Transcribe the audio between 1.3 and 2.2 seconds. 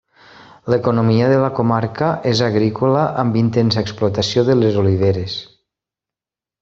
de la comarca